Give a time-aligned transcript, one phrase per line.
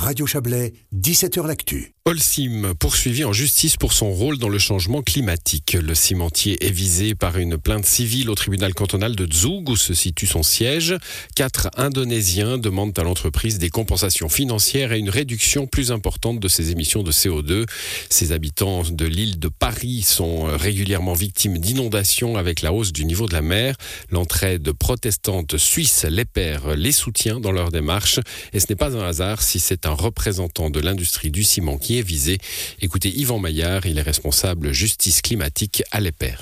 [0.00, 1.92] Radio Chablais, 17h L'Actu.
[2.06, 5.76] Holcim, poursuivi en justice pour son rôle dans le changement climatique.
[5.80, 9.92] Le cimentier est visé par une plainte civile au tribunal cantonal de Zug où se
[9.92, 10.96] situe son siège.
[11.36, 16.70] Quatre Indonésiens demandent à l'entreprise des compensations financières et une réduction plus importante de ses
[16.70, 17.66] émissions de CO2.
[18.08, 23.26] Ces habitants de l'île de Paris sont régulièrement victimes d'inondations avec la hausse du niveau
[23.26, 23.76] de la mer.
[24.10, 28.20] L'entraide protestante suisse les perd les soutient dans leur démarche
[28.54, 31.98] et ce n'est pas un hasard si c'est un représentant de l'industrie du ciment qui
[31.98, 32.38] est visé.
[32.80, 36.36] Écoutez Yvan Maillard, il est responsable justice climatique à l'EPER.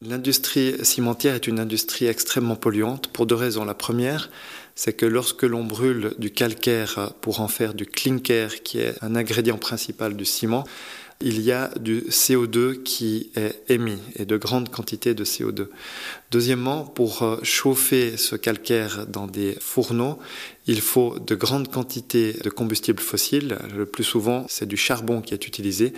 [0.00, 3.64] L'industrie cimentière est une industrie extrêmement polluante pour deux raisons.
[3.64, 4.30] La première,
[4.76, 9.16] c'est que lorsque l'on brûle du calcaire pour en faire du clinker, qui est un
[9.16, 10.62] ingrédient principal du ciment,
[11.20, 15.66] il y a du CO2 qui est émis et de grandes quantités de CO2.
[16.30, 20.18] Deuxièmement, pour euh, chauffer ce calcaire dans des fourneaux,
[20.68, 23.58] il faut de grandes quantités de combustible fossile.
[23.74, 25.92] Le plus souvent, c'est du charbon qui est utilisé.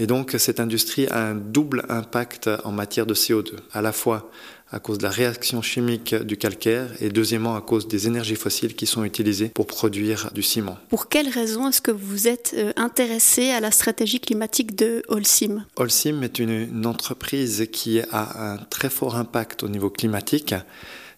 [0.00, 4.30] Et donc, cette industrie a un double impact en matière de CO2, à la fois
[4.70, 8.74] à cause de la réaction chimique du calcaire et deuxièmement à cause des énergies fossiles
[8.74, 10.76] qui sont utilisées pour produire du ciment.
[10.88, 15.64] Pour quelles raisons est-ce que vous êtes euh, intéressé à la stratégie climatique de Holcim?
[15.76, 20.54] Holcim est une, une entreprise qui a un très fort impact au niveau climatique.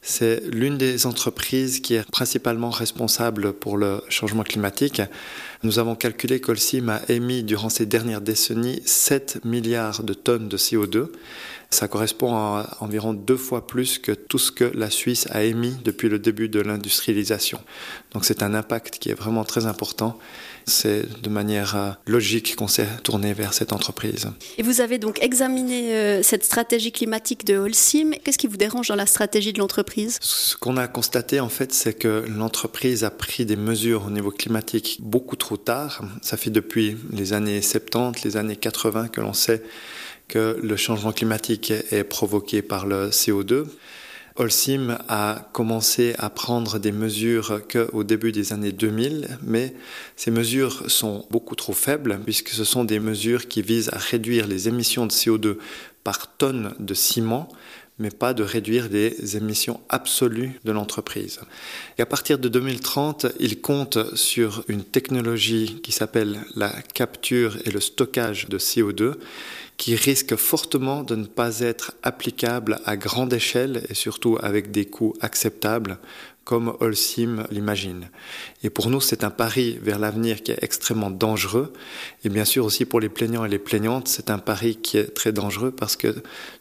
[0.01, 5.03] C'est l'une des entreprises qui est principalement responsable pour le changement climatique.
[5.63, 10.57] Nous avons calculé qu'Holcim a émis durant ces dernières décennies 7 milliards de tonnes de
[10.57, 11.09] CO2
[11.71, 15.77] ça correspond à environ deux fois plus que tout ce que la Suisse a émis
[15.85, 17.61] depuis le début de l'industrialisation.
[18.13, 20.19] Donc c'est un impact qui est vraiment très important.
[20.65, 24.29] C'est de manière euh, logique qu'on s'est tourné vers cette entreprise.
[24.59, 28.13] Et vous avez donc examiné euh, cette stratégie climatique de Holcim.
[28.23, 30.19] Qu'est-ce qui vous dérange dans la stratégie de l'entreprise?
[30.21, 34.31] Ce qu'on a constaté en fait, c'est que l'entreprise a pris des mesures au niveau
[34.31, 36.03] climatique beaucoup trop tard.
[36.23, 39.63] Ça fait depuis les années 70, les années 80 que l'on sait
[40.29, 43.65] que le changement climatique est provoqué par le CO2.
[44.37, 49.75] Holcim a commencé à prendre des mesures qu'au début des années 2000, mais
[50.15, 54.47] ces mesures sont beaucoup trop faibles puisque ce sont des mesures qui visent à réduire
[54.47, 55.57] les émissions de CO2
[56.09, 57.51] par tonne de ciment,
[57.99, 61.39] mais pas de réduire les émissions absolues de l'entreprise.
[61.99, 67.71] Et à partir de 2030, il compte sur une technologie qui s'appelle la capture et
[67.71, 69.17] le stockage de CO2
[69.77, 74.87] qui risque fortement de ne pas être applicable à grande échelle et surtout avec des
[74.87, 75.99] coûts acceptables
[76.49, 78.09] comme Holcim l'imagine.
[78.63, 81.75] Et pour nous, c'est un pari vers l'avenir qui est extrêmement dangereux.
[82.25, 85.13] Et bien sûr aussi pour les plaignants et les plaignantes, c'est un pari qui est
[85.15, 86.15] très dangereux parce que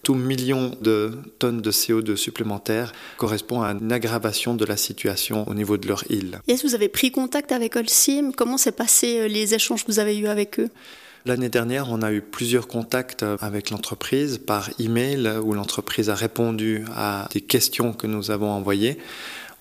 [0.03, 5.53] tout million de tonnes de CO2 supplémentaires correspond à une aggravation de la situation au
[5.53, 6.41] niveau de leur île.
[6.49, 9.91] Est-ce que vous avez pris contact avec Holcim Comment s'est passé euh, les échanges que
[9.93, 10.69] vous avez eus avec eux?
[11.25, 16.85] L'année dernière, on a eu plusieurs contacts avec l'entreprise par email où l'entreprise a répondu
[16.95, 18.97] à des questions que nous avons envoyées.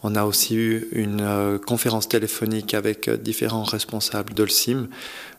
[0.02, 4.88] On a aussi eu une euh, conférence téléphonique avec différents responsables d'Olsim.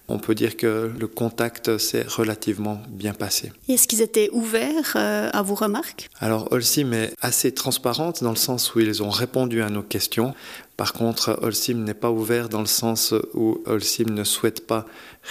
[0.10, 3.52] On peut dire que le contact s'est relativement bien passé.
[3.68, 6.10] Est-ce qu'ils étaient ouverts euh, à vos remarques?
[6.20, 10.34] Alors Holcim est assez transparente dans le sens où ils ont répondu à nos questions.
[10.78, 14.86] Par contre, Holcim n'est pas ouvert dans le sens où Holcim ne souhaite pas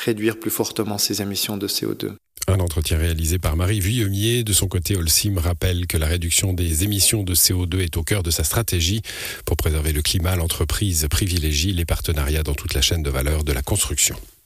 [0.05, 2.13] réduire plus fortement ses émissions de CO2.
[2.57, 4.43] Un entretien réalisé par Marie Vuillemier.
[4.43, 8.23] De son côté, Holcim rappelle que la réduction des émissions de CO2 est au cœur
[8.23, 9.03] de sa stratégie.
[9.45, 13.53] Pour préserver le climat, l'entreprise privilégie les partenariats dans toute la chaîne de valeur de
[13.53, 14.17] la construction.